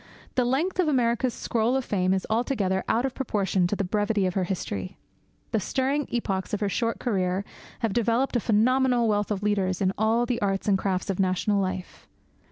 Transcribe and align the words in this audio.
The 0.33 0.45
length 0.45 0.79
of 0.79 0.87
America's 0.87 1.31
scroll 1.35 1.75
of 1.75 1.85
fame 1.85 2.11
is 2.11 2.25
altogether 2.27 2.83
out 2.87 3.05
of 3.05 3.13
proportion 3.13 3.67
to 3.67 3.75
the 3.75 3.83
brevity 3.83 4.25
of 4.25 4.33
her 4.33 4.45
history. 4.45 4.97
The 5.51 5.59
stirring 5.59 6.07
epochs 6.11 6.55
of 6.55 6.59
her 6.59 6.69
short 6.69 6.97
career 6.99 7.45
have 7.81 7.93
developed 7.93 8.35
a 8.35 8.39
phenomenal 8.39 9.07
wealth 9.07 9.29
of 9.29 9.43
leaders 9.43 9.79
in 9.79 9.93
all 9.99 10.25
the 10.25 10.41
arts 10.41 10.67
and 10.67 10.75
crafts 10.75 11.11
of 11.11 11.19
national 11.19 11.61
life. 11.61 12.07